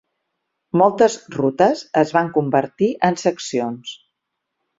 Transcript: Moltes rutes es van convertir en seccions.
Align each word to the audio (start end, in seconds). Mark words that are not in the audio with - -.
Moltes 0.81 1.17
rutes 1.35 1.83
es 2.05 2.15
van 2.17 2.33
convertir 2.39 2.89
en 3.11 3.21
seccions. 3.27 3.95